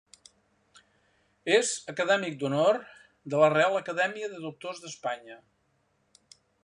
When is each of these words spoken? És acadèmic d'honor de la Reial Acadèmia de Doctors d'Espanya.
És 1.57 1.73
acadèmic 1.93 2.39
d'honor 2.43 2.79
de 3.35 3.43
la 3.43 3.51
Reial 3.55 3.77
Acadèmia 3.81 4.31
de 4.33 4.43
Doctors 4.47 4.83
d'Espanya. 4.87 5.39